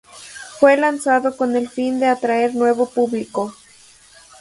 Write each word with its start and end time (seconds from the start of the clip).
Fue 0.59 0.77
lanzado 0.77 1.37
con 1.37 1.55
el 1.55 1.69
fin 1.69 1.99
de 1.99 2.07
atraer 2.07 2.55
nuevo 2.55 2.89
público. 2.89 3.53